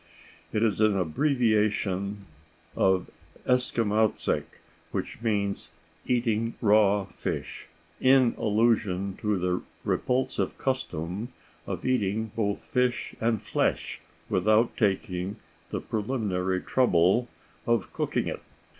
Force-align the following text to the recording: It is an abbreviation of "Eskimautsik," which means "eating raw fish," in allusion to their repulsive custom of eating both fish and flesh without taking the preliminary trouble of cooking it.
It 0.51 0.63
is 0.63 0.81
an 0.81 0.97
abbreviation 0.97 2.25
of 2.75 3.11
"Eskimautsik," 3.45 4.45
which 4.91 5.21
means 5.21 5.69
"eating 6.07 6.55
raw 6.59 7.05
fish," 7.13 7.67
in 7.99 8.33
allusion 8.39 9.15
to 9.17 9.37
their 9.37 9.61
repulsive 9.83 10.57
custom 10.57 11.27
of 11.67 11.85
eating 11.85 12.31
both 12.35 12.63
fish 12.63 13.13
and 13.21 13.39
flesh 13.43 14.01
without 14.27 14.75
taking 14.75 15.35
the 15.69 15.79
preliminary 15.79 16.61
trouble 16.61 17.27
of 17.67 17.93
cooking 17.93 18.25
it. 18.27 18.41